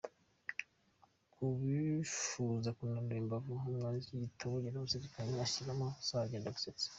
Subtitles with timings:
[1.33, 6.87] Ku bifuza kunanura imbamvu, umwanditsi w’iki gitabo yarabazirikanye, ashyiramo za byendagusetsa.